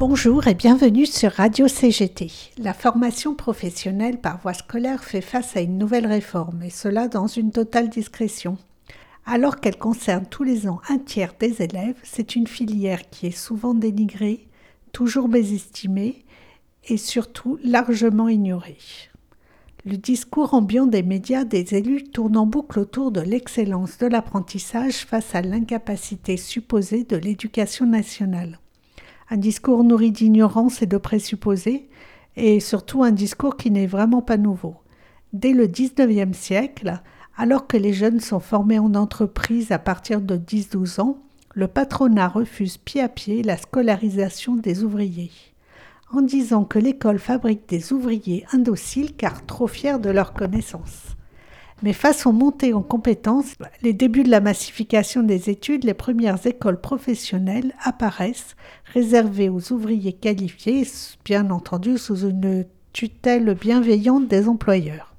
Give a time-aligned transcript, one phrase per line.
[0.00, 2.32] Bonjour et bienvenue sur Radio CGT.
[2.56, 7.26] La formation professionnelle par voie scolaire fait face à une nouvelle réforme, et cela dans
[7.26, 8.56] une totale discrétion.
[9.26, 13.30] Alors qu'elle concerne tous les ans un tiers des élèves, c'est une filière qui est
[13.30, 14.48] souvent dénigrée,
[14.92, 16.24] toujours mésestimée
[16.88, 18.78] et surtout largement ignorée.
[19.84, 25.04] Le discours ambiant des médias des élus tourne en boucle autour de l'excellence de l'apprentissage
[25.04, 28.60] face à l'incapacité supposée de l'éducation nationale
[29.30, 31.88] un discours nourri d'ignorance et de présupposés,
[32.36, 34.76] et surtout un discours qui n'est vraiment pas nouveau.
[35.32, 37.00] Dès le XIXe siècle,
[37.36, 41.18] alors que les jeunes sont formés en entreprise à partir de 10-12 ans,
[41.54, 45.30] le patronat refuse pied à pied la scolarisation des ouvriers,
[46.12, 51.16] en disant que l'école fabrique des ouvriers indociles car trop fiers de leurs connaissances.
[51.82, 56.46] Mais face aux montées en compétences, les débuts de la massification des études, les premières
[56.46, 58.54] écoles professionnelles apparaissent,
[58.92, 60.86] réservées aux ouvriers qualifiés,
[61.24, 65.14] bien entendu sous une tutelle bienveillante des employeurs.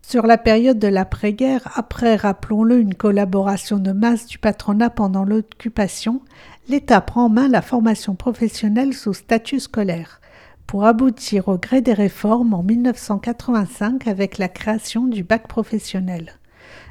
[0.00, 6.22] Sur la période de l'après-guerre, après, rappelons-le, une collaboration de masse du patronat pendant l'occupation,
[6.68, 10.20] l'État prend en main la formation professionnelle sous statut scolaire
[10.66, 16.32] pour aboutir au gré des réformes en 1985 avec la création du bac professionnel.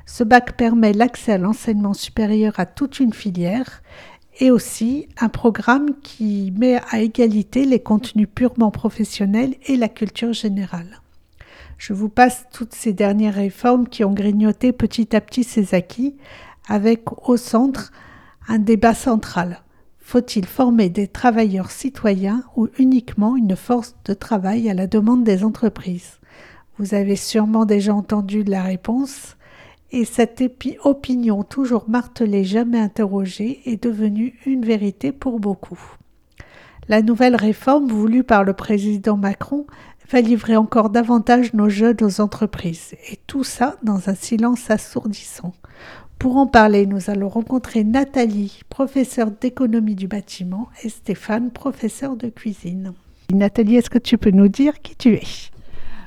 [0.06, 3.81] Ce bac permet l'accès à l'enseignement supérieur à toute une filière
[4.40, 10.34] et aussi un programme qui met à égalité les contenus purement professionnels et la culture
[10.34, 11.02] générale.
[11.78, 16.16] Je vous passe toutes ces dernières réformes qui ont grignoté petit à petit ces acquis,
[16.68, 17.92] avec au centre
[18.48, 19.62] un débat central.
[20.08, 25.44] Faut-il former des travailleurs citoyens ou uniquement une force de travail à la demande des
[25.44, 26.20] entreprises?
[26.78, 29.36] Vous avez sûrement déjà entendu la réponse,
[29.92, 30.44] et cette
[30.84, 35.80] opinion toujours martelée, jamais interrogée, est devenue une vérité pour beaucoup.
[36.88, 39.66] La nouvelle réforme voulue par le président Macron
[40.12, 45.56] va livrer encore davantage nos jeunes aux entreprises, et tout ça dans un silence assourdissant.
[46.20, 52.30] Pour en parler, nous allons rencontrer Nathalie, professeure d'économie du bâtiment, et Stéphane, professeur de
[52.30, 52.94] cuisine.
[53.34, 55.52] Nathalie, est-ce que tu peux nous dire qui tu es?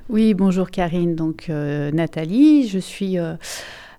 [0.09, 1.15] Oui, bonjour Karine.
[1.15, 3.35] Donc euh, Nathalie, je suis euh,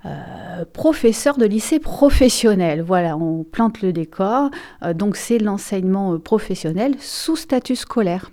[0.06, 2.81] euh, professeur de lycée professionnel.
[2.81, 4.50] Voilà, on plante le décor.
[4.96, 8.31] donc c'est l'enseignement professionnel sous statut scolaire.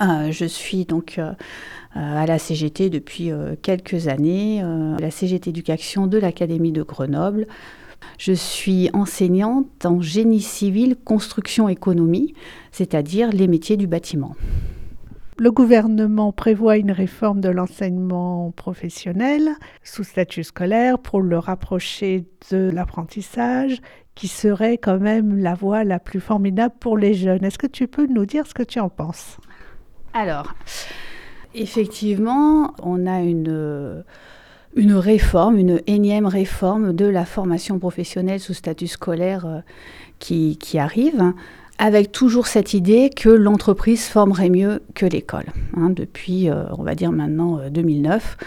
[0.00, 1.20] je suis donc
[1.96, 7.46] à la CGT depuis euh, quelques années, euh, la CGT Éducation de l'Académie de Grenoble.
[8.18, 12.34] Je suis enseignante en génie civil, construction, économie,
[12.70, 14.36] c'est-à-dire les métiers du bâtiment.
[15.38, 19.50] Le gouvernement prévoit une réforme de l'enseignement professionnel
[19.82, 23.80] sous statut scolaire pour le rapprocher de l'apprentissage,
[24.14, 27.44] qui serait quand même la voie la plus formidable pour les jeunes.
[27.44, 29.36] Est-ce que tu peux nous dire ce que tu en penses?
[30.14, 30.54] Alors,
[31.54, 34.04] Effectivement, on a une,
[34.76, 39.60] une réforme, une énième réforme de la formation professionnelle sous statut scolaire euh,
[40.18, 41.32] qui, arrive,
[41.78, 45.46] avec toujours cette idée que l'entreprise formerait mieux que l'école,
[45.76, 48.36] hein, depuis, euh, on va dire maintenant, 2009.
[48.38, 48.44] Euh,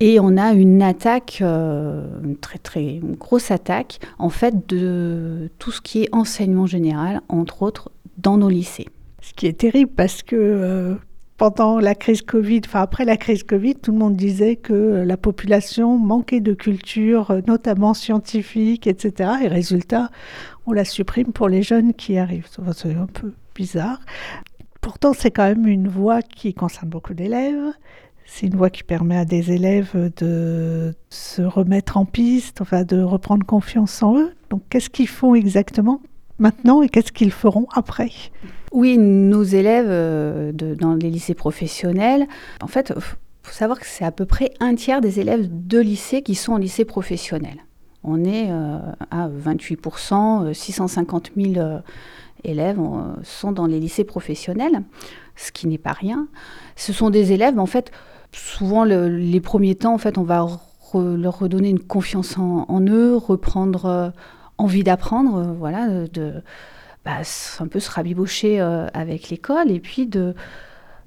[0.00, 5.80] Et on a une attaque, une très très grosse attaque, en fait, de tout ce
[5.80, 8.88] qui est enseignement général, entre autres, dans nos lycées.
[9.22, 10.96] Ce qui est terrible parce que
[11.36, 15.16] pendant la crise Covid, enfin après la crise Covid, tout le monde disait que la
[15.16, 19.30] population manquait de culture, notamment scientifique, etc.
[19.42, 20.10] Et résultat,
[20.66, 22.46] on la supprime pour les jeunes qui arrivent.
[22.48, 24.00] C'est un peu bizarre.
[24.80, 27.72] Pourtant, c'est quand même une voie qui concerne beaucoup d'élèves.
[28.26, 33.02] C'est une voie qui permet à des élèves de se remettre en piste, enfin de
[33.02, 34.32] reprendre confiance en eux.
[34.50, 36.00] Donc, qu'est-ce qu'ils font exactement?
[36.38, 38.10] Maintenant et qu'est-ce qu'ils feront après?
[38.72, 42.26] Oui, nos élèves euh, dans les lycées professionnels,
[42.60, 43.16] en fait, il faut
[43.52, 46.58] savoir que c'est à peu près un tiers des élèves de lycée qui sont en
[46.58, 47.58] lycée professionnel.
[48.02, 48.78] On est euh,
[49.10, 51.80] à 28%, 650 000
[52.42, 52.78] élèves
[53.22, 54.82] sont dans les lycées professionnels,
[55.36, 56.28] ce qui n'est pas rien.
[56.76, 57.90] Ce sont des élèves, en fait,
[58.32, 60.46] souvent les premiers temps, en fait, on va
[60.94, 64.10] leur redonner une confiance en, eux, reprendre euh,
[64.58, 66.42] envie d'apprendre, euh, voilà, de
[67.04, 67.18] bah,
[67.60, 70.34] un peu se rabibocher euh, avec l'école et puis de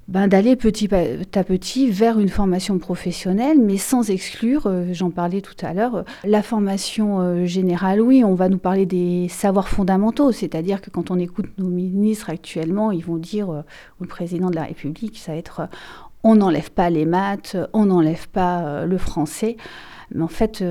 [0.06, 5.42] ben, d'aller petit à petit vers une formation professionnelle, mais sans exclure, euh, j'en parlais
[5.42, 10.80] tout à l'heure, la formation générale, oui, on va nous parler des savoirs fondamentaux, c'est-à-dire
[10.80, 14.64] que quand on écoute nos ministres actuellement, ils vont dire, ou le président de la
[14.64, 15.68] République, ça va être
[16.24, 19.56] on n'enlève pas les maths, on n'enlève pas le français,
[20.14, 20.64] mais en fait,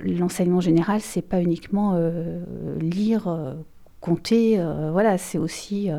[0.00, 2.42] l'enseignement général, c'est pas uniquement euh,
[2.80, 3.54] lire, euh,
[4.00, 5.90] compter, euh, voilà, c'est aussi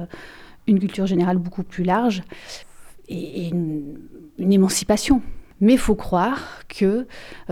[0.67, 2.23] une culture générale beaucoup plus large
[3.07, 3.97] et, une,
[4.39, 5.21] émancipation.
[5.61, 7.05] Mais il faut croire que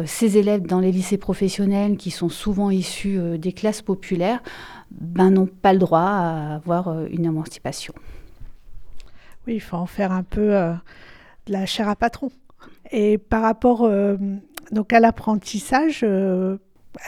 [0.05, 4.41] ces élèves dans les lycées professionnels, qui sont souvent issus des classes populaires,
[4.91, 7.93] ben, n'ont pas le droit à avoir une émancipation.
[9.45, 12.31] Oui, il faut en faire un peu de la chair à patron.
[12.91, 13.85] Et par rapport
[14.71, 16.03] donc à l'apprentissage,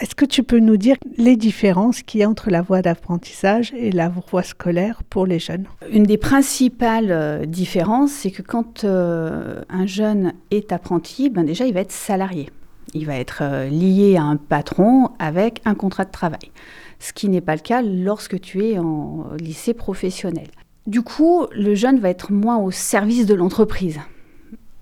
[0.02, 3.74] est-ce que tu peux nous dire les différences qu'il y a entre la voie d'apprentissage
[3.74, 5.66] et la voie scolaire pour les jeunes?
[5.92, 11.66] Une des principales euh, différences, c'est que quand euh, un jeune est apprenti, ben déjà
[11.66, 12.50] il va être salarié.
[12.94, 16.52] Il va être euh, lié à un patron avec un contrat de travail,
[17.00, 20.48] ce qui n'est pas le cas lorsque tu es en lycée professionnel.
[20.88, 24.00] Du coup, le jeune va être moins au service de l'entreprise.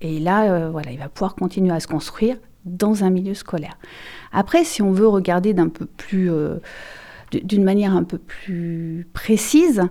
[0.00, 2.36] Et là, voilà, il va pouvoir continuer à se construire
[2.68, 3.78] dans un milieu scolaire.
[4.32, 6.56] Après, si on veut regarder d'un peu plus, euh,
[7.32, 9.82] d'une manière un peu plus précise,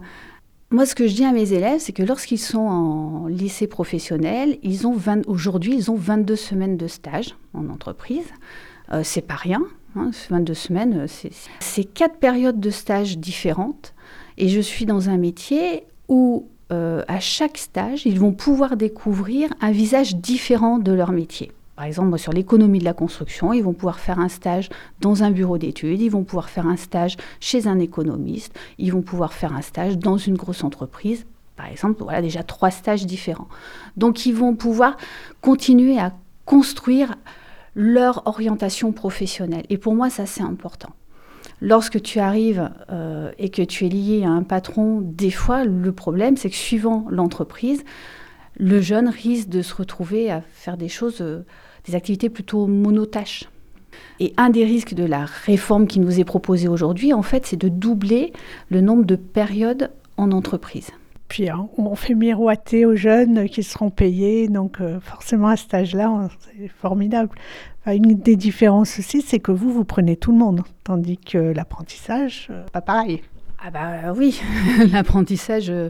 [0.70, 4.58] moi, ce que je dis à mes élèves, c'est que lorsqu'ils sont en lycée professionnel,
[4.64, 8.26] ils ont aujourd'hui, ils ont 22 semaines de stage en entreprise.
[8.92, 9.62] Euh, c'est pas rien,
[9.96, 13.94] 22 hein, semaines, euh, c'est quatre périodes de stage différentes.
[14.38, 19.50] Et je suis dans un métier où, euh, à chaque stage, ils vont pouvoir découvrir
[19.62, 21.52] un visage différent de leur métier.
[21.78, 24.68] Par exemple, sur l'économie de la construction, ils vont pouvoir faire un stage
[25.00, 29.04] dans un bureau d'études, ils vont pouvoir faire un stage chez un économiste, ils vont
[29.04, 31.28] pouvoir faire un stage dans une grosse entreprise.
[31.56, 33.48] Par exemple, voilà déjà trois stages différents.
[33.96, 34.98] Donc, ils vont pouvoir
[35.42, 36.14] continuer à
[36.46, 37.14] construire
[37.76, 39.66] leur orientation professionnelle.
[39.70, 40.94] Et pour moi, ça, c'est important.
[41.62, 45.92] Lorsque tu arrives euh, et que tu es lié à un patron, des fois, le
[45.92, 47.84] problème, c'est que suivant l'entreprise,
[48.56, 51.46] le jeune risque de se retrouver à faire des choses euh,
[51.88, 53.46] des activités plutôt monotâches.
[54.20, 57.58] Et un des risques de la réforme qui nous est proposée aujourd'hui, en fait, c'est
[57.58, 58.34] de doubler
[58.70, 60.92] le nombre de périodes en entreprise.
[61.28, 65.74] Puis hein, on fait miroiter aux jeunes qui seront payés, donc euh, forcément à cet
[65.74, 67.30] âge-là, c'est formidable.
[67.86, 72.48] une des différences aussi, c'est que vous, vous prenez tout le monde, tandis que l'apprentissage,
[72.50, 73.22] euh, pas pareil.
[73.60, 74.40] Ah bah oui,
[74.92, 75.90] l'apprentissage, euh,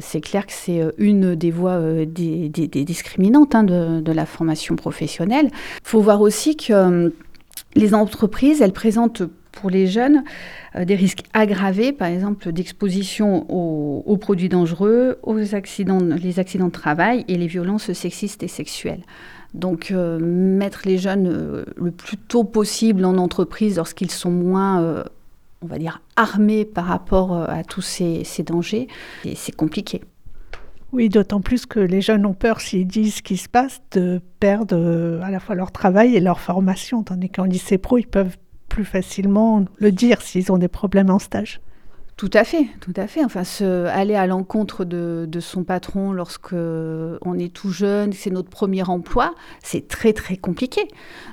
[0.00, 4.74] c'est clair que c'est euh, une des voies euh, des, discriminantes hein, de, la formation
[4.74, 5.46] professionnelle.
[5.52, 7.14] Il faut voir aussi que
[7.76, 10.24] les entreprises, elles présentent pour les jeunes
[10.74, 17.24] des risques aggravés, par exemple d'exposition aux, produits dangereux, aux accidents, les accidents de travail
[17.28, 19.02] et les violences sexistes et sexuelles.
[19.52, 25.04] Donc mettre les jeunes le plus tôt possible en entreprise lorsqu'ils sont moins
[25.62, 28.88] on va dire, armés par rapport euh, à tous ces, dangers,
[29.24, 30.02] et c'est compliqué.
[30.92, 34.20] Oui, d'autant plus que les jeunes ont peur, s'ils disent ce qui se passe, de
[34.40, 38.06] perdre euh, à la fois leur travail et leur formation, tandis qu'en lycée pro, ils
[38.06, 38.36] peuvent
[38.68, 41.60] plus facilement le dire s'ils ont des problèmes en stage.
[42.16, 43.24] Tout à fait, tout à fait.
[43.24, 48.50] Enfin, se, aller à l'encontre de, son patron lorsque on est tout jeune, c'est notre
[48.50, 50.86] premier emploi, c'est très très compliqué.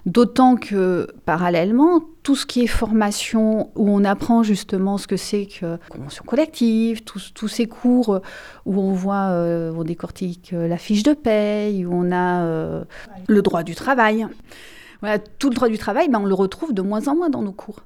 [0.06, 5.46] D'autant que parallèlement, tout ce qui est formation où on apprend justement ce que c'est
[5.46, 8.22] que convention collective, tous, ces cours
[8.66, 12.84] où on voit, euh, on décortique la fiche de paye, où on a euh,
[13.28, 14.26] le droit du travail.
[15.02, 17.42] Voilà, tout le droit du travail, ben, on le retrouve de moins en moins dans
[17.42, 17.84] nos cours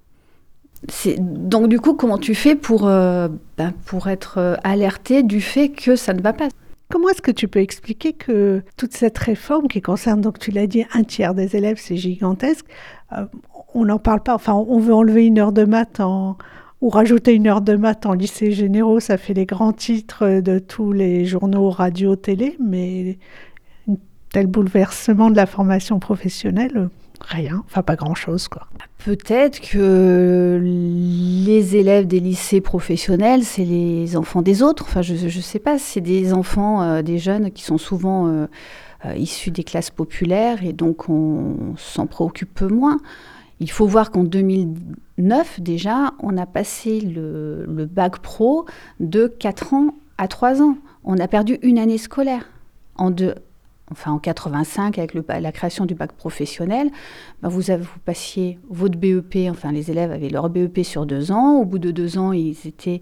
[1.20, 5.70] donc du coup, comment tu fais pour, euh, ben, pour être euh, alerté du fait
[5.70, 6.50] que ça ne va pas?
[6.90, 10.68] Comment est-ce que tu peux expliquer que toute cette réforme qui concerne, donc tu l'as
[10.68, 12.66] dit, un tiers des élèves, c'est gigantesque,
[13.14, 13.26] euh,
[13.74, 16.02] on n'en parle pas, enfin on veut enlever une heure de maths
[16.82, 20.60] ou rajouter une heure de maths en lycée généraux, ça fait les grands titres de
[20.60, 23.18] tous les journaux, radio, télé, mais
[24.32, 26.90] tel bouleversement de la formation professionnelle,
[27.24, 28.68] rien, enfin pas grand-chose quoi.
[29.04, 34.86] Peut-être que les élèves des lycées professionnels, c'est les enfants des autres.
[34.88, 38.48] Enfin, je ne sais pas, c'est des enfants, euh, des jeunes qui sont souvent euh,
[39.06, 43.00] euh, issus des classes populaires et donc on s'en préoccupe moins.
[43.60, 48.66] Il faut voir qu'en 2009, déjà, on a passé le, le bac pro
[49.00, 50.78] de 4 ans à 3 ans.
[51.04, 52.50] On a perdu une année scolaire.
[52.96, 53.36] En deux,
[53.92, 56.90] enfin en 85 avec la création du bac professionnel,
[57.42, 61.60] ben, vous, avez, passiez votre BEP, enfin les élèves avaient leur BEP sur deux ans,
[61.60, 63.02] au bout de deux ans ils étaient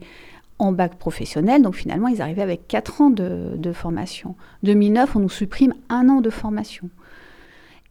[0.59, 4.35] en bac professionnel, donc finalement ils arrivaient avec quatre ans de, de formation.
[4.63, 6.89] 2009 on nous supprime un an de formation.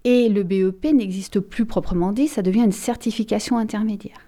[0.04, 4.20] Et le BEP n'existe plus proprement dit, ça devient une certification intermédiaire.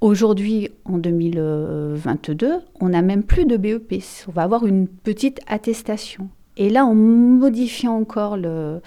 [0.00, 4.02] Aujourd'hui, en 2022, on n'a même plus de BEP.
[4.28, 6.30] On va avoir une petite attestation.
[6.60, 8.82] Et là, en modifiant encore le,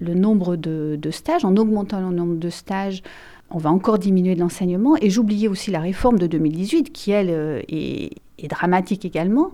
[0.00, 3.02] nombre de, stages, en augmentant le nombre de stages,
[3.50, 4.94] on va encore diminuer l'enseignement.
[5.02, 9.50] Et j'oubliais aussi la réforme de 2018, qui, elle, euh, est, est, dramatique également,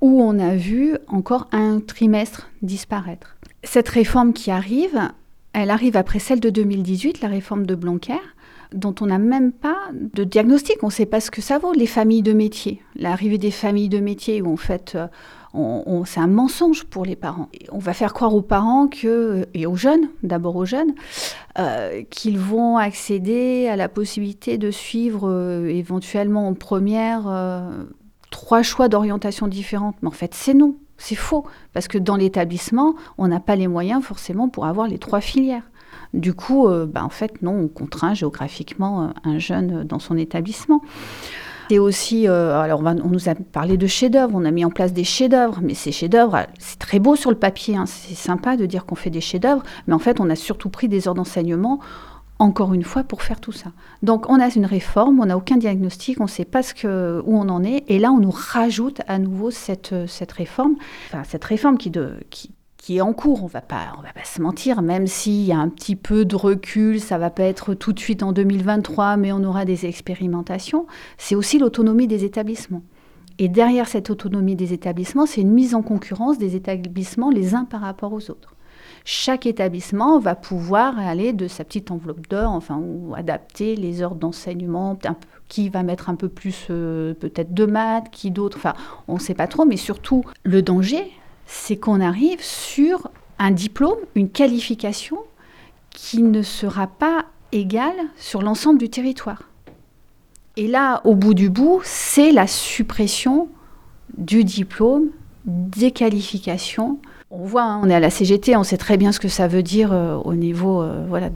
[0.00, 3.36] où on a vu encore un trimestre disparaître.
[3.64, 5.10] Cette réforme qui arrive,
[5.52, 8.20] elle arrive après celle de 2018, la réforme de Blanquer,
[8.72, 10.76] dont on n'a même pas de diagnostic.
[10.84, 12.80] On ne sait pas ce que ça vaut, les familles de métiers.
[12.94, 14.96] L'arrivée des familles de métiers où en fait
[15.54, 17.48] euh, c'est un mensonge pour les parents.
[17.72, 18.88] On va faire croire aux parents
[19.54, 20.94] et aux jeunes, d'abord aux jeunes,
[21.58, 27.84] euh, qu'ils vont accéder à la possibilité de suivre euh, éventuellement en première euh,
[28.30, 29.96] trois choix d'orientation différentes.
[30.02, 33.66] Mais en fait, c'est non, c'est faux, parce que dans l'établissement, on n'a pas les
[33.66, 35.64] moyens forcément pour avoir les trois filières.
[36.14, 40.82] Du coup, bah, en fait, non, on contraint géographiquement un jeune dans son établissement.
[41.70, 44.92] C'est aussi, euh, alors on, nous a parlé de chefs-d'œuvre, on a mis en place
[44.92, 47.84] des chefs-d'œuvre, mais ces chefs-d'œuvre, c'est très beau sur le papier, hein.
[47.86, 50.88] c'est sympa de dire qu'on fait des chefs-d'œuvre, mais en fait, on a surtout pris
[50.88, 51.78] des heures d'enseignement
[52.40, 53.70] encore une fois, pour faire tout ça.
[54.02, 57.48] Donc, on a une réforme, on n'a aucun diagnostic, on ne sait pas où on
[57.48, 60.74] en est, et là, on nous rajoute à nouveau cette, cette réforme,
[61.06, 62.50] enfin, cette réforme qui, de, qui,
[62.98, 65.96] en cours, on va pas, va pas se mentir, même s'il y a un petit
[65.96, 69.64] peu de recul, ça va pas être tout de suite en 2023, mais on aura
[69.64, 70.86] des expérimentations,
[71.18, 72.82] c'est aussi l'autonomie des établissements.
[73.38, 77.64] Et derrière cette autonomie des établissements, c'est une mise en concurrence des établissements les uns
[77.64, 78.54] par rapport aux autres.
[79.04, 84.14] Chaque établissement va pouvoir aller de sa petite enveloppe d'heures, enfin, ou adapter les heures
[84.14, 84.98] d'enseignement,
[85.48, 88.74] qui va mettre un peu plus euh, peut-être de maths, qui d'autres, enfin,
[89.08, 91.10] on ne sait pas trop, mais surtout le danger,
[91.50, 95.18] c'est qu'on arrive sur un diplôme, une qualification
[95.90, 99.42] qui ne sera pas égale sur l'ensemble du territoire.
[100.56, 103.48] Et là, au bout du bout, c'est la suppression
[104.16, 105.08] du diplôme,
[105.44, 106.98] des qualifications.
[107.32, 109.48] On voit, hein, on est à la CGT, on sait très bien ce que ça
[109.48, 111.30] veut dire euh, au niveau euh,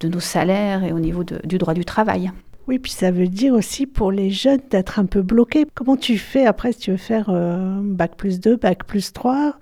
[0.00, 2.32] de, nos salaires et au niveau du droit du travail.
[2.68, 5.66] Oui, puis ça veut dire aussi pour les jeunes d'être un peu bloqués.
[5.74, 9.58] Comment tu fais après si tu veux faire euh, bac plus 2, bac plus 3,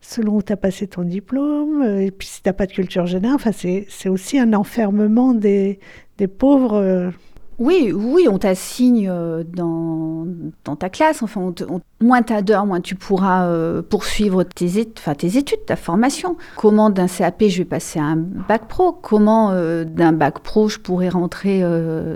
[0.00, 2.72] selon où tu as passé ton diplôme, euh, et puis si tu n'as pas de
[2.72, 5.78] culture générale, enfin, c'est aussi un enfermement des,
[6.16, 7.12] des pauvres.
[7.60, 10.26] Euh, oui, oui, on t'assigne euh, dans,
[10.64, 11.22] dans, ta classe.
[11.22, 11.52] Enfin,
[12.00, 16.36] moins tu as d'heures, moins tu pourras euh, poursuivre tes, tes études, ta formation.
[16.56, 18.92] Comment d'un CAP je vais passer à un bac pro?
[18.92, 21.62] Comment euh, d'un bac pro je pourrais rentrer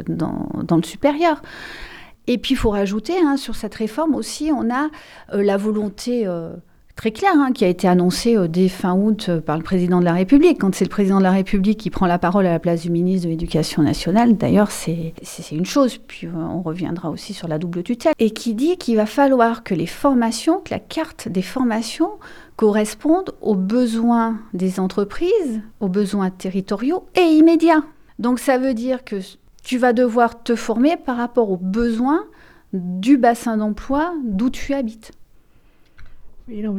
[0.08, 1.42] dans, dans, le supérieur?
[2.28, 4.88] Et puis il faut rajouter, hein, sur cette réforme aussi, on a
[5.32, 6.25] la volonté
[6.96, 10.00] très clair, hein, qui a été annoncé euh, dès fin août euh, par le président
[10.00, 10.61] de la République.
[10.61, 12.90] Quand c'est le président de la République qui prend la parole à la place du
[12.90, 15.14] ministre de l'Éducation nationale, d'ailleurs, c'est
[15.50, 18.96] une chose, puis euh, on reviendra aussi sur la double tutelle, et qui dit qu'il
[18.96, 22.11] va falloir que les formations, que la carte des formations
[22.56, 27.84] corresponde aux besoins des entreprises, aux besoins territoriaux et immédiats.
[28.18, 29.16] Donc ça veut dire que
[29.64, 32.25] tu vas devoir te former par rapport aux besoins
[32.72, 35.12] du bassin d'emploi d'où tu habites.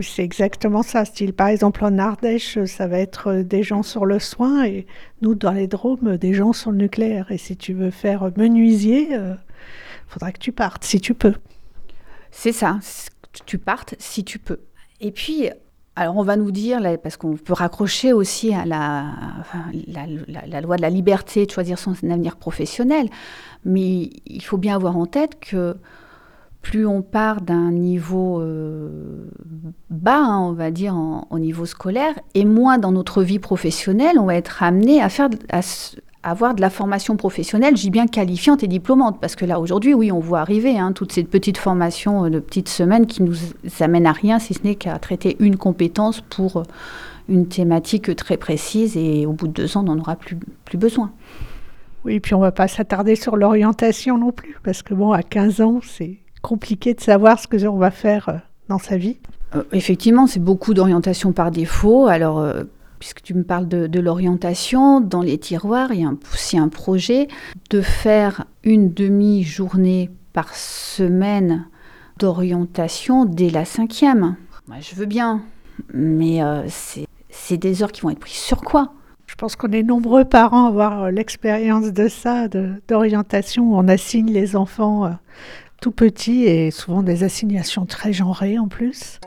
[0.01, 1.05] C'est exactement ça.
[1.05, 4.85] Style, par exemple, en Ardèche, ça va être euh, des gens sur le soin et
[5.21, 7.31] nous, dans les Drômes, des gens sur le nucléaire.
[7.31, 9.35] Et si tu veux faire menuisier, il euh,
[10.07, 11.35] faudra que tu partes, si tu peux.
[12.31, 12.79] C'est ça,
[13.45, 14.59] tu partes si tu peux.
[14.99, 15.49] Et puis,
[15.95, 19.05] alors on va nous dire, parce qu'on peut raccrocher aussi à la,
[19.87, 23.09] la, loi de la liberté de choisir son avenir professionnel,
[23.63, 25.77] mais il faut bien avoir en tête que
[26.63, 29.29] plus on part d'un niveau euh,
[29.91, 30.95] bas, hein, on va dire,
[31.29, 35.29] au niveau scolaire, et moins dans notre vie professionnelle, on va être amené à faire,
[35.51, 35.59] à,
[36.23, 40.11] avoir de la formation professionnelle, j'ai bien qualifiante et diplômante, parce que là aujourd'hui, oui,
[40.11, 43.35] on voit arriver hein, toutes ces petites formations de petites semaines qui nous
[43.81, 46.63] amènent à rien, si ce n'est qu'à traiter une compétence pour euh,
[47.27, 50.77] une thématique très précise, et au bout de deux ans, on n'en aura plus, plus
[50.77, 51.11] besoin.
[52.05, 55.23] Oui, puis on ne va pas s'attarder sur l'orientation non plus, parce que bon, à
[55.23, 58.37] 15 ans, c'est compliqué de savoir ce que on va faire euh,
[58.69, 59.17] dans sa vie.
[59.55, 62.05] Euh, effectivement, c'est beaucoup d'orientation par défaut.
[62.05, 62.65] Alors, euh,
[62.99, 67.27] puisque tu me parles de, l'orientation, dans les tiroirs, il y a aussi un projet
[67.71, 71.65] de faire une demi-journée par semaine
[72.19, 74.35] d'orientation dès la cinquième.
[74.67, 75.41] Moi, je veux bien,
[75.93, 76.39] mais
[77.29, 78.93] c'est des heures qui vont être prises sur quoi?
[79.27, 82.47] Je pense qu'on est nombreux parents à avoir l'expérience de ça,
[82.87, 83.73] d'orientation.
[83.73, 85.17] On assigne les enfants
[85.83, 89.19] tout petit et souvent des assignations très genrées en plus.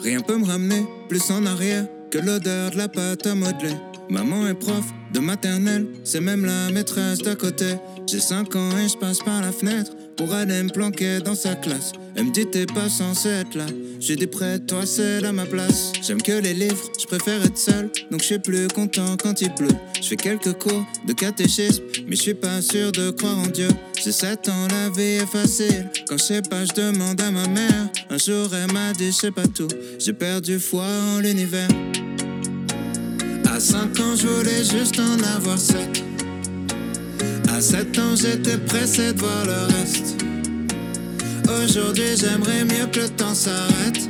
[0.00, 3.74] Rien peut me ramener plus en arrière que l'odeur de la pâte à modeler.
[4.08, 7.74] Maman est prof de maternelle, c'est même la maîtresse d'à côté.
[8.06, 11.54] J'ai 5 ans et je passe par la fenêtre pour aller me planquer dans sa
[11.54, 11.92] classe.
[12.14, 13.64] Elle me dit t'es pas censé être là.
[14.00, 15.92] J'ai dit près de toi, c'est à ma place.
[16.06, 17.90] J'aime que les livres, je préfère être seul.
[18.10, 19.78] Donc je suis plus content quand il pleut.
[19.94, 23.68] Je fais quelques cours de catéchisme, mais je suis pas sûr de croire en Dieu.
[24.04, 25.88] J'ai 7 ans, la vie est facile.
[26.06, 27.88] Quand je sais pas, je demande à ma mère.
[28.10, 29.68] Un jour, elle m'a dit, je pas tout.
[29.98, 31.68] J'ai perdu foi en l'univers.
[33.50, 36.09] À 5 ans, je voulais juste en avoir 7.
[37.60, 40.16] À 7 ans, j'étais pressé de voir le reste.
[41.44, 44.08] Aujourd'hui, j'aimerais mieux que le temps s'arrête.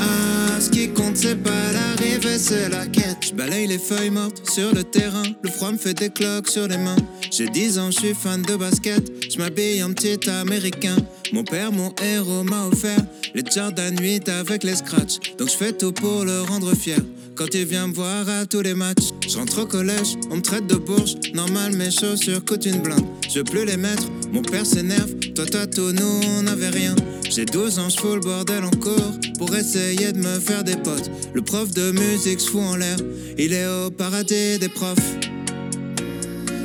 [0.00, 3.18] Ah, ce qui compte, c'est pas l'arrivée, c'est la quête.
[3.28, 5.22] Je balaye les feuilles mortes sur le terrain.
[5.42, 6.96] Le froid me fait des cloques sur les mains.
[7.30, 9.04] J'ai 10 ans, je suis fan de basket.
[9.30, 10.96] Je m'habille en petit américain.
[11.34, 13.04] Mon père, mon héros, m'a offert
[13.34, 15.36] les Jordan 8 avec les scratchs.
[15.36, 17.00] Donc je fais tout pour le rendre fier.
[17.38, 20.42] Quand il vient me voir à tous les matchs, je rentre au collège, on me
[20.42, 21.14] traite de bourge.
[21.34, 23.06] Normal, mes chaussures coûtent une blinde.
[23.32, 24.02] Je veux plus les mettre,
[24.32, 25.14] mon père s'énerve.
[25.36, 26.96] Toi, toi, tout, nous, on n'avait rien.
[27.30, 30.74] J'ai 12 ans, je fous le bordel en cours pour essayer de me faire des
[30.74, 31.12] potes.
[31.32, 32.96] Le prof de musique se fout en l'air,
[33.38, 34.98] il est au paradis des profs.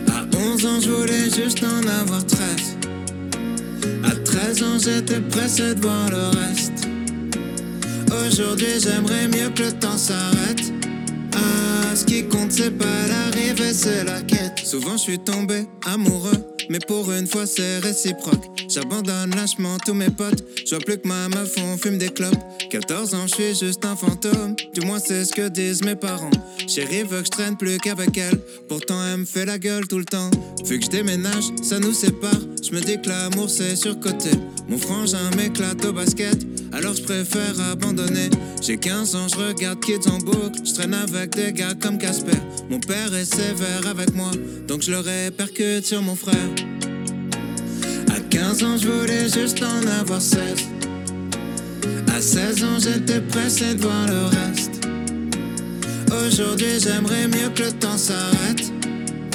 [0.07, 2.39] À 11 ans, je voulais juste en avoir 13.
[4.05, 6.72] À 13 ans, j'étais pressé de voir le reste.
[8.13, 10.73] Aujourd'hui, j'aimerais mieux que le temps s'arrête.
[11.35, 14.59] Ah, ce qui compte, c'est pas l'arrivée, c'est la quête.
[14.63, 18.45] Souvent, je suis tombé amoureux, mais pour une fois, c'est réciproque.
[18.69, 20.43] J'abandonne lâchement tous mes potes.
[20.65, 22.39] Je vois plus que ma meuf, on fume des clopes.
[22.69, 24.55] 14 ans, je suis juste un fantôme.
[24.73, 26.31] Du moins, c'est ce que disent mes parents.
[26.67, 28.39] Chérie veut que je traîne plus qu'avec elle.
[28.67, 30.29] Pourtant, elle me fait la gueule tout le temps.
[30.65, 32.31] Vu que je déménage, ça nous sépare.
[32.63, 34.31] Je me dis que l'amour, c'est surcoté.
[34.69, 36.45] Mon frangin m'éclate au basket.
[36.71, 38.29] Alors je préfère abandonner.
[38.61, 40.59] J'ai 15 ans, je regarde Kids en boucle.
[40.65, 42.37] Je traîne avec des gars comme Casper.
[42.69, 44.31] Mon père est sévère avec moi,
[44.67, 46.49] donc je le répercute sur mon frère.
[48.15, 50.39] À 15 ans, je voulais juste en avoir 16.
[52.15, 54.87] À 16 ans, j'étais pressé de voir le reste.
[56.25, 58.71] Aujourd'hui, j'aimerais mieux que le temps s'arrête.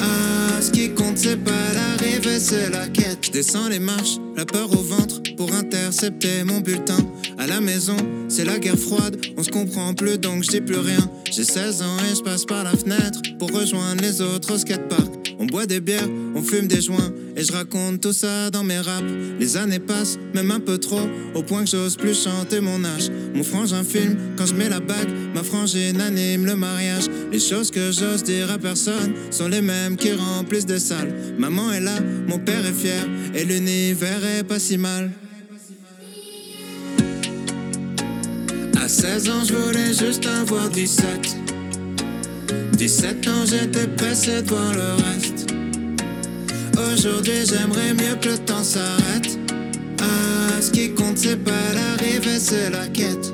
[0.01, 0.38] Ah,
[0.69, 3.19] ce qui compte, c'est pas l'arrivée, c'est la quête.
[3.21, 6.97] Je descends les marches, la peur au ventre pour intercepter mon bulletin.
[7.37, 10.77] À la maison, c'est la guerre froide, on se comprend plus donc je dis plus
[10.77, 10.99] rien.
[11.31, 15.35] J'ai 16 ans et je passe par la fenêtre pour rejoindre les autres au skatepark.
[15.39, 18.79] On boit des bières, on fume des joints et je raconte tout ça dans mes
[18.79, 19.13] raps.
[19.39, 23.09] Les années passent, même un peu trop, au point que j'ose plus chanter mon âge.
[23.33, 27.05] Mon frangin filme quand je mets la bague, ma frangine anime le mariage.
[27.31, 31.13] Les choses que j'ose dire à personne sont les mêmes qui remplissent des salles.
[31.37, 31.97] Maman est là,
[32.27, 35.09] mon père est fier et l'univers est pas si mal.
[38.81, 41.37] À 16 ans, je voulais juste avoir 17.
[42.73, 45.48] 17 ans, j'étais pressé de voir le reste.
[46.79, 49.37] Aujourd'hui, j'aimerais mieux que le temps s'arrête.
[50.01, 53.33] Ah, ce qui compte, c'est pas l'arrivée, c'est la quête.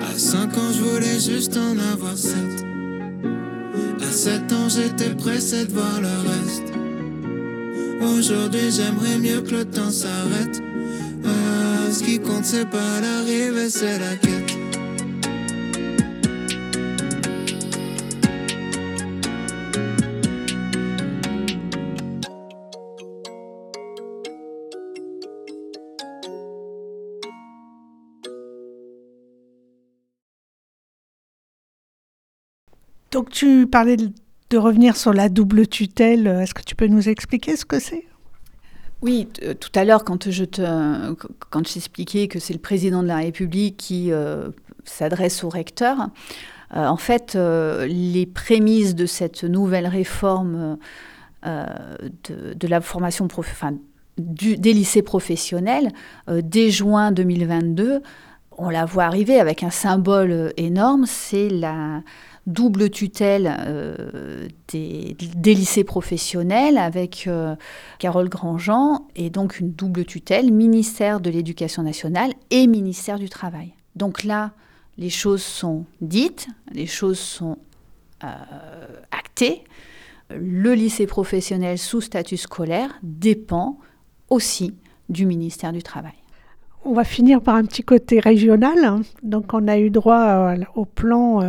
[0.00, 2.34] À 5 ans, je voulais juste en avoir 7.
[4.02, 6.72] À 7 ans, j'étais pressé de voir le reste.
[8.02, 10.62] Aujourd'hui, j'aimerais mieux que le temps s'arrête.
[11.24, 14.63] Ah, ce qui compte, c'est pas l'arrivée, c'est la quête.
[33.14, 36.26] Donc tu parlais de, revenir sur la double tutelle.
[36.26, 38.04] Est-ce que tu peux nous expliquer ce que c'est?
[39.02, 44.10] Oui, euh, tout à l'heure, quand je que c'est le président de la République qui
[44.10, 44.48] euh,
[44.84, 46.08] s'adresse au recteur,
[46.76, 50.76] euh, en fait, les prémices de cette nouvelle réforme
[51.44, 53.28] de, la formation,
[54.18, 55.92] des lycées professionnels,
[56.28, 58.02] dès juin 2022,
[58.56, 62.02] on la voit arriver avec un symbole énorme, c'est la
[62.46, 65.16] double tutelle euh, des,
[65.54, 67.56] lycées professionnels avec euh,
[67.98, 73.72] Carole Grandjean et donc une double tutelle, ministère de l'Éducation nationale et ministère du Travail.
[73.96, 74.52] Donc là,
[74.98, 77.58] les choses sont dites, les choses sont
[78.22, 78.26] euh,
[79.10, 79.64] actées.
[80.30, 83.78] Le lycée professionnel sous statut scolaire dépend
[84.30, 84.74] aussi
[85.08, 86.14] du ministère du Travail.
[86.84, 89.02] On va finir par un petit côté régional.
[89.22, 91.40] Donc on a eu droit au plan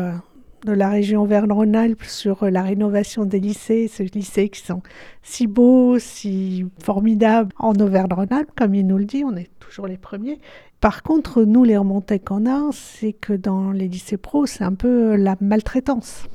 [0.66, 4.82] de la région Auvergne-Rhône-Alpes sur euh, la rénovation des lycées, ces lycées qui sont
[5.22, 9.98] si beaux, si formidables en Auvergne-Rhône-Alpes, comme il nous le dit, on est toujours les
[9.98, 10.40] premiers.
[10.82, 14.74] Par contre, nous, les remontées qu'on a, c'est que dans les lycées pro, c'est un
[14.74, 16.26] peu la maltraitance.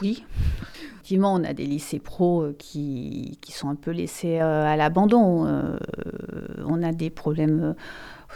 [0.00, 0.24] Oui.
[1.18, 5.46] On a des lycées pro euh, qui, qui sont un peu laissés euh, à l'abandon.
[5.46, 5.78] Euh,
[6.66, 7.74] on a des problèmes,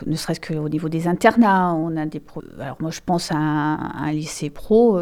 [0.06, 1.74] ne serait-ce qu'au niveau des internats.
[1.74, 2.20] On a des
[2.60, 4.98] Alors moi, je pense à un, lycée pro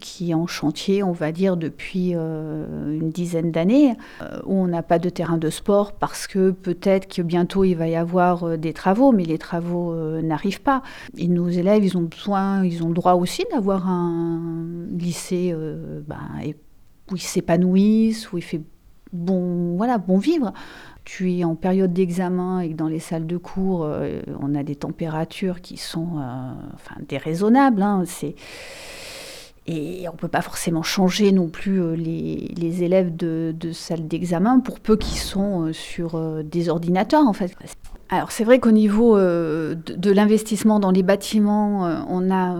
[0.00, 3.94] qui est en chantier, on va dire, depuis une dizaine d'années,
[4.44, 7.88] où on n'a pas de terrain de sport parce que peut-être que bientôt il va
[7.88, 10.82] y avoir des travaux, mais les travaux n'arrivent pas.
[11.18, 14.40] Et nos élèves, ils ont besoin, ils ont le droit aussi d'avoir un
[14.90, 15.54] lycée
[16.06, 16.16] ben,
[17.12, 18.62] où ils s'épanouissent, où il fait
[19.12, 20.52] bon, voilà, bon vivre.
[21.04, 24.62] Tu es en période d'examen et que dans les salles de cours, euh, on a
[24.62, 27.82] des températures qui sont euh, enfin, déraisonnables.
[27.82, 28.34] Hein, c'est...
[29.68, 34.08] Et on ne peut pas forcément changer non plus euh, les, élèves de, de salle
[34.08, 37.54] d'examen pour peu qu'ils sont sur des ordinateurs en fait.
[38.08, 42.56] Alors c'est vrai qu'au niveau de l'investissement dans les bâtiments, on a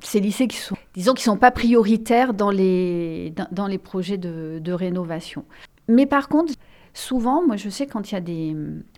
[0.00, 4.72] ces lycées qui sont, disons, qui sont pas prioritaires dans les, dans, les projets de,
[4.72, 5.44] rénovation.
[5.88, 6.54] Mais par contre,
[6.94, 8.56] souvent, moi je sais quand il y a des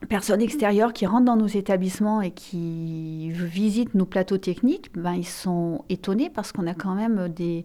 [0.08, 5.26] personnes extérieures qui rentrent dans nos établissements et qui visitent nos plateaux techniques, ben, ils
[5.26, 7.64] sont étonnés parce qu'on a quand même des,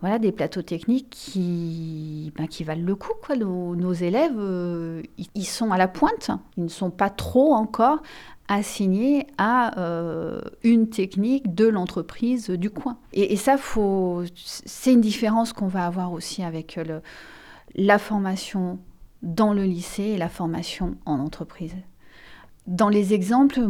[0.00, 3.12] voilà, des plateaux techniques qui, ben, qui valent le coup.
[3.36, 5.02] Nos élèves, euh,
[5.34, 8.02] ils sont à la pointe, ils ne sont pas trop encore
[8.54, 12.98] assigné à euh, une technique de l'entreprise du coin.
[13.12, 13.56] Et, ça,
[14.44, 17.00] c'est une différence qu'on va avoir aussi avec le,
[17.74, 18.78] la formation
[19.22, 21.74] dans le lycée et la formation en entreprise.
[22.66, 23.60] Dans les exemples,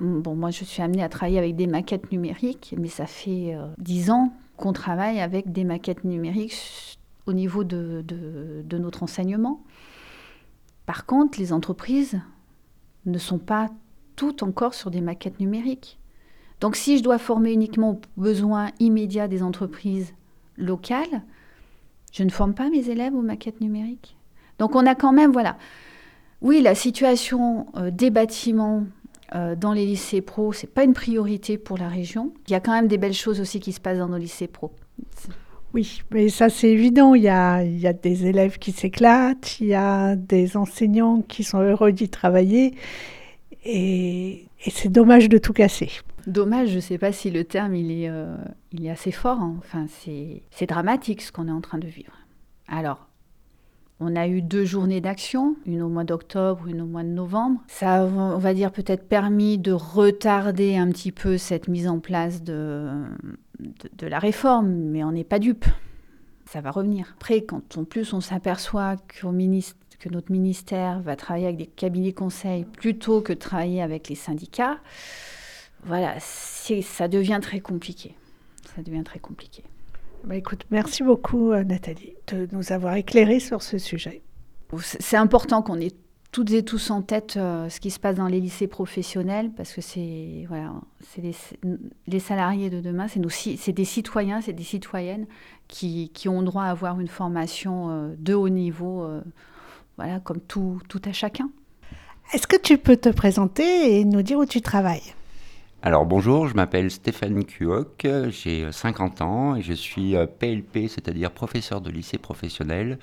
[0.00, 3.66] bon, moi je suis amenée à travailler avec des maquettes numériques, mais ça fait euh,
[3.78, 9.62] dix ans qu'on travaille avec des maquettes numériques au niveau de, de notre enseignement.
[10.86, 12.20] Par contre, les entreprises
[13.06, 13.70] ne sont pas
[14.16, 15.98] tout encore sur des maquettes numériques.
[16.60, 20.14] Donc si je dois former uniquement aux besoins immédiats des entreprises
[20.56, 21.22] locales,
[22.12, 24.16] je ne forme pas mes élèves aux maquettes numériques.
[24.58, 25.56] Donc on a quand même, voilà,
[26.40, 28.84] oui, la situation euh, des bâtiments
[29.34, 32.32] euh, dans les lycées pro, c'est pas une priorité pour la région.
[32.46, 34.46] Il y a quand même des belles choses aussi qui se passent dans nos lycées
[34.46, 34.70] pro.
[35.72, 37.14] Oui, mais ça c'est évident.
[37.14, 41.22] Il y, a, il y a des élèves qui s'éclatent, il y a des enseignants
[41.22, 42.74] qui sont heureux d'y travailler.
[43.64, 45.90] Et, c'est dommage de tout casser.
[46.26, 48.36] Dommage, je ne sais pas si le terme il est, euh,
[48.90, 49.40] assez fort.
[49.40, 49.56] Hein.
[49.58, 52.12] Enfin, c'est dramatique ce qu'on est en train de vivre.
[52.68, 53.08] Alors,
[54.00, 57.60] on a eu deux journées d'action, une au mois d'octobre, une au mois de novembre.
[57.68, 62.00] Ça a, on va dire, peut-être permis de retarder un petit peu cette mise en
[62.00, 63.06] place de
[64.00, 65.66] la réforme, mais on n'est pas dupe.
[66.46, 67.14] Ça va revenir.
[67.16, 71.66] Après, quand en plus on s'aperçoit qu'au ministère que notre ministère va travailler avec des
[71.66, 74.78] cabinets conseils plutôt que de travailler avec les syndicats,
[75.84, 78.14] voilà, ça devient très compliqué.
[78.76, 79.64] Ça devient très compliqué.
[80.24, 84.20] Bah écoute, merci beaucoup euh, Nathalie de nous avoir éclairé sur ce sujet.
[84.78, 85.92] C'est important qu'on ait
[86.32, 89.72] toutes et tous en tête euh, ce qui se passe dans les lycées professionnels parce
[89.72, 90.72] que c'est voilà,
[91.16, 91.34] les,
[92.08, 95.26] les, salariés de demain, c'est des citoyens, c'est des citoyennes
[95.68, 99.06] qui, qui, ont droit à avoir une formation euh, de haut niveau
[99.96, 101.50] voilà, comme tout, tout à chacun.
[102.32, 105.14] Est-ce que tu peux te présenter et nous dire où tu travailles?
[105.82, 111.30] Alors bonjour, je m'appelle Stéphane Cuoc, j'ai 50 ans et je suis PLP, euh, c'est-à-dire
[111.30, 112.98] professeur de lycée professionnel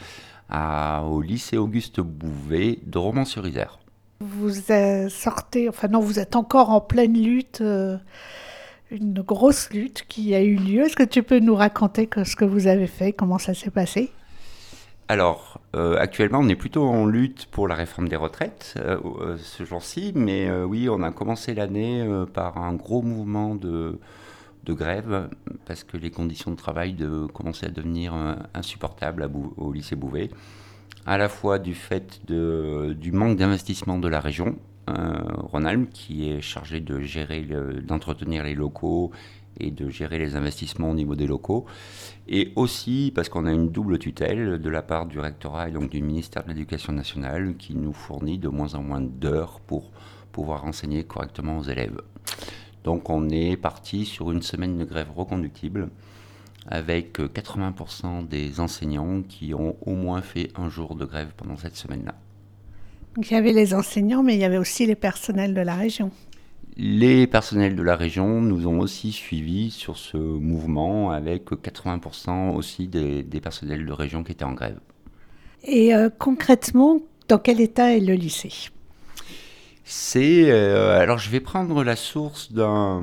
[0.52, 3.80] au lycée Auguste Bouvet de Romans-sur-Isère.
[4.20, 7.98] Vous euh, sortez, enfin non, vous êtes encore en pleine lutte, euh,
[8.92, 10.84] une grosse lutte qui a eu lieu.
[10.84, 14.12] Est-ce que tu peux nous raconter ce que vous avez fait, comment ça s'est passé?
[15.12, 19.38] Alors, euh, actuellement, on est plutôt en lutte pour la réforme des retraites euh, euh,
[19.38, 24.00] ce jour-ci, mais oui, on a commencé l'année par un gros mouvement de,
[24.70, 25.28] grève
[25.66, 28.14] parce que les conditions de travail de, commençaient à devenir
[28.54, 30.30] insupportables au lycée Bouvet,
[31.06, 34.56] à la fois du fait du manque d'investissement de la région,
[34.88, 37.46] Rhône-Alpes, qui est chargé de gérer,
[37.84, 39.12] d'entretenir les locaux
[39.60, 41.66] et de gérer les investissements au niveau des locaux.
[42.28, 45.90] Et aussi parce qu'on a une double tutelle de la part du rectorat et donc
[45.90, 49.92] du ministère de l'Éducation nationale qui nous fournit de moins en moins d'heures pour
[50.32, 52.00] pouvoir enseigner correctement aux élèves.
[52.84, 55.90] Donc on est parti sur une semaine de grève reconductible
[56.68, 61.76] avec 80% des enseignants qui ont au moins fait un jour de grève pendant cette
[61.76, 62.16] semaine-là.
[63.18, 66.12] Il y avait les enseignants, mais il y avait aussi les personnels de la région.
[66.78, 72.88] Les personnels de la région nous ont aussi suivis sur ce mouvement avec 80% aussi
[72.88, 74.80] des, personnels de région qui étaient en grève.
[75.64, 78.70] Et euh, concrètement, dans quel état est le lycée?
[79.84, 83.02] C'est euh, alors je vais prendre la source d'un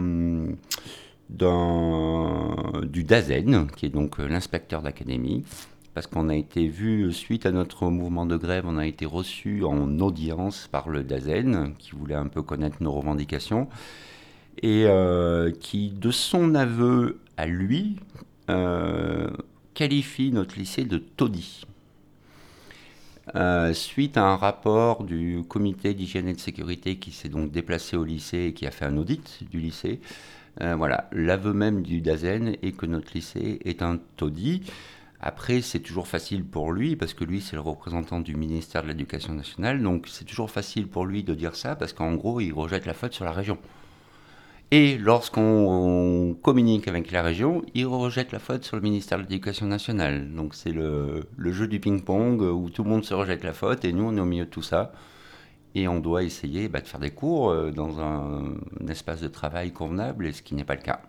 [1.28, 5.44] du DAZEN, qui est donc l'inspecteur d'académie,
[5.98, 9.64] parce qu'on a été vu, suite à notre mouvement de grève, on a été reçu
[9.64, 13.66] en audience par le DAZEN, qui voulait un peu connaître nos revendications,
[14.62, 17.96] et euh, qui, de son aveu à lui,
[18.48, 19.26] euh,
[19.74, 21.64] qualifie notre lycée de taudis.
[23.34, 27.96] Euh, suite à un rapport du comité d'hygiène et de sécurité qui s'est donc déplacé
[27.96, 29.98] au lycée et qui a fait un audit du lycée,
[30.60, 34.62] voilà, l'aveu même du DAZEN est que notre lycée est un taudis.
[35.20, 38.88] Après, c'est toujours facile pour lui, parce que lui, c'est le représentant du ministère de
[38.88, 42.52] l'Éducation nationale, donc c'est toujours facile pour lui de dire ça, parce qu'en gros, il
[42.52, 43.58] rejette la faute sur la région.
[44.70, 49.66] Et lorsqu'on communique avec la région, il rejette la faute sur le ministère de l'Éducation
[49.66, 50.32] nationale.
[50.34, 53.92] Donc c'est le, jeu du ping-pong où tout le monde se rejette la faute, et
[53.92, 54.92] nous, on est au milieu de tout ça.
[55.74, 58.56] Et on doit essayer bah, de faire des cours euh, dans un
[58.88, 61.00] espace de travail convenable, et ce qui n'est pas le cas.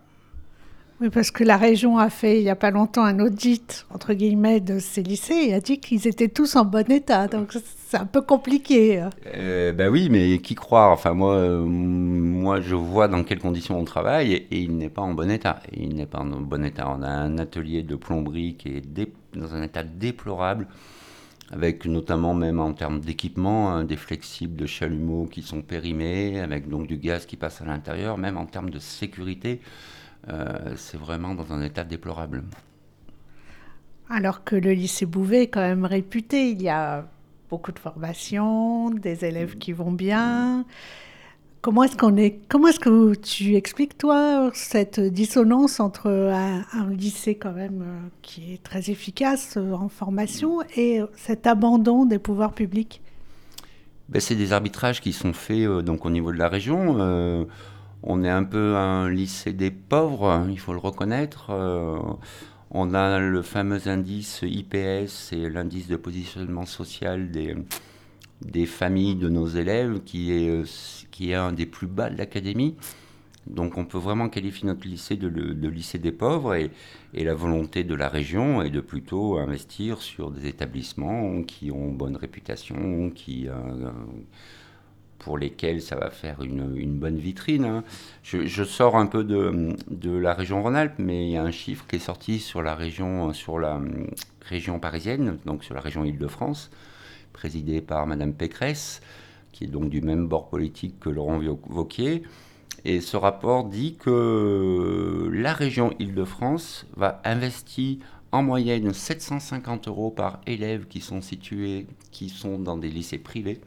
[1.00, 4.12] Oui, parce que la région a fait il n'y a pas longtemps un audit, entre
[4.12, 7.26] guillemets, de ces lycées et a dit qu'ils étaient tous en bon état.
[7.26, 9.02] Donc c'est un peu compliqué.
[9.24, 13.84] Ben oui, mais qui croire Enfin, moi, euh, moi, je vois dans quelles conditions on
[13.84, 15.60] travaille et, il n'est pas en bon état.
[15.72, 16.94] Il n'est pas en bon état.
[16.94, 18.82] On a un atelier de plomberie qui est
[19.34, 20.66] dans un état déplorable
[21.50, 26.68] avec notamment même en termes d'équipement, hein, des flexibles de chalumeau qui sont périmés, avec
[26.68, 29.60] donc du gaz qui passe à l'intérieur, même en termes de sécurité.
[30.28, 32.42] Euh, c'est vraiment dans un état déplorable.
[34.08, 37.06] Alors que le lycée Bouvet est quand même réputé, il y a
[37.48, 40.64] beaucoup de formations, des élèves qui vont bien.
[41.62, 47.34] Comment est-ce qu'on est Comment est-ce que tu expliques toi cette dissonance entre un, lycée
[47.34, 52.52] quand même euh, qui est très efficace euh, en formation et cet abandon des pouvoirs
[52.52, 53.02] publics?
[54.08, 57.46] Ben, c'est des arbitrages qui sont faits donc au niveau de la région.
[58.02, 61.50] On est un peu un lycée des pauvres, il faut le reconnaître.
[61.50, 61.98] Euh,
[62.70, 69.48] on a le fameux indice IPS, c'est l'indice de positionnement social des, familles de nos
[69.48, 72.76] élèves, qui est, qui est un des plus bas de l'académie.
[73.46, 75.28] Donc on peut vraiment qualifier notre lycée de,
[75.68, 76.70] lycée des pauvres et,
[77.12, 82.16] la volonté de la région est de plutôt investir sur des établissements qui ont bonne
[82.16, 83.90] réputation, qui, euh,
[85.20, 87.64] pour lesquels ça va faire une, bonne vitrine.
[87.64, 87.84] Hein.
[88.24, 91.96] Je, sors un peu de, la région Rhône-Alpes, mais il y a un chiffre qui
[91.96, 93.30] est sorti sur la région,
[94.80, 96.70] parisienne, donc sur la région Île-de-France,
[97.32, 99.00] présidée par Madame Pécresse,
[99.52, 102.22] qui est donc du même bord politique que Laurent Wauquiez.
[102.84, 107.98] Et ce rapport dit que la région Île-de-France va investir
[108.32, 113.60] en moyenne 750 euros par élève qui sont situés, qui sont dans des lycées privés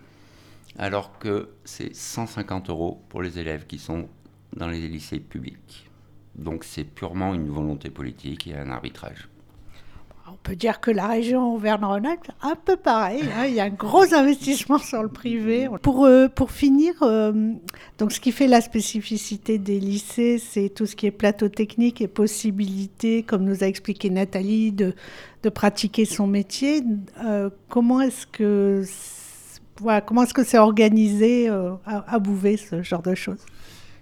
[0.78, 4.08] alors que c'est 150 euros pour les élèves qui sont
[4.56, 5.90] dans les lycées publics.
[6.36, 9.30] Donc c'est purement une volonté politique et un arbitrage.
[10.26, 13.24] On peut dire que la région Auvergne-Rhône-Alpes, un peu pareil.
[13.36, 13.46] Hein.
[13.46, 15.68] il y a un gros investissement sur le privé.
[15.82, 17.52] Pour, euh, pour finir, euh,
[17.98, 22.02] donc ce qui fait la spécificité des lycées, c'est tout ce qui est plateau technique
[22.02, 24.96] et possibilité, comme nous a expliqué Nathalie, de,
[25.44, 26.84] de pratiquer son métier.
[27.26, 28.84] Euh, comment est-ce que
[30.06, 33.46] comment est-ce que c'est organisé euh, à, Bouvet, ce genre de choses?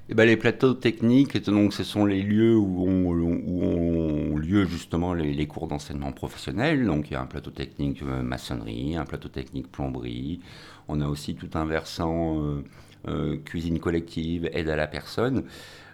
[0.10, 5.47] Eh ben, les plateaux techniques, donc, ce sont les lieux où ont, lieu justement les,
[5.47, 6.86] cours d'enseignement professionnel.
[6.86, 10.41] Donc il y a un plateau technique euh, maçonnerie, un plateau technique plomberie.
[10.88, 12.62] On a aussi tout un versant
[13.07, 15.43] euh, cuisine collective, aide à la personne.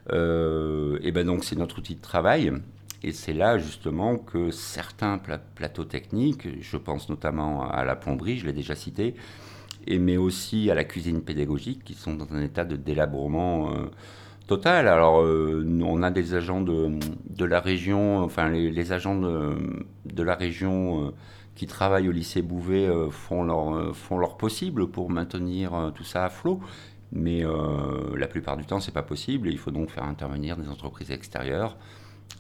[0.09, 2.53] et ben donc c'est notre outil de travail.
[3.03, 5.19] Et c'est là justement que certains
[5.55, 9.13] plateaux techniques, je pense notamment à la plomberie, je l'ai déjà cité,
[9.99, 13.85] mais aussi à la cuisine pédagogique qui sont dans un état de délabrement euh,
[14.47, 14.87] total.
[14.87, 19.55] Alors, euh, on a des agents de, de la région, enfin, les, agents de,
[20.05, 21.11] de, la région euh,
[21.55, 26.29] qui travaillent au lycée Bouvet font, leur, font leur possible pour maintenir tout ça à
[26.29, 26.59] flot.
[27.13, 27.43] Mais
[28.15, 31.09] la plupart du temps, c'est pas possible et il faut donc faire intervenir des entreprises
[31.09, 31.77] extérieures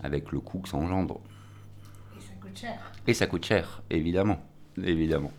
[0.03, 1.21] avec le coût que ça engendre.
[2.15, 2.91] Et ça coûte cher.
[3.07, 4.39] Et ça coûte cher, évidemment.
[4.83, 5.31] évidemment.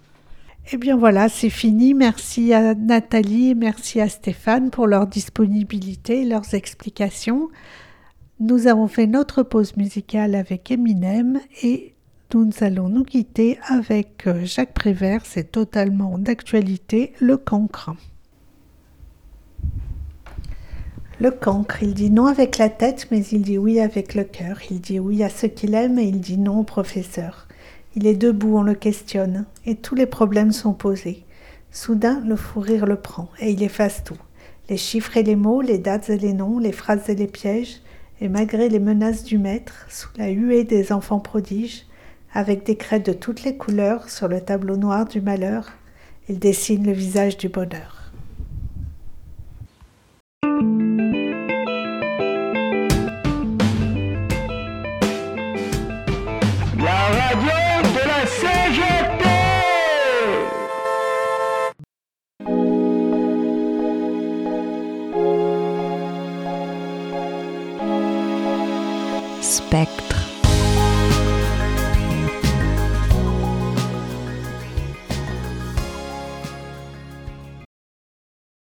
[0.70, 1.94] Eh bien voilà, c'est fini.
[1.94, 7.48] Merci à Nathalie merci à Stéphane pour leur disponibilité et leurs explications.
[8.38, 11.94] Nous avons fait notre pause musicale avec Eminem et
[12.34, 17.92] nous allons nous quitter avec euh, Jacques Prévert, c'est totalement d'actualité, le cancre.
[21.18, 24.58] Le cancre, il dit non avec la tête, mais il dit oui avec le cœur.
[24.70, 27.47] Il dit oui à ce qu'il aime et il dit non au professeur.
[28.00, 31.24] Il est debout, on le questionne, et tous les problèmes sont posés.
[31.72, 34.16] Soudain, le fou rire le prend, et il efface tout.
[34.68, 37.80] Les chiffres et les mots, les dates et les noms, les phrases et les pièges,
[38.20, 41.86] Et malgré les menaces du maître, sous la huée des enfants prodiges,
[42.32, 45.72] avec des craies de toutes les couleurs sur le tableau noir du malheur,
[46.28, 47.97] il dessine le visage du bonheur.
[69.70, 70.07] back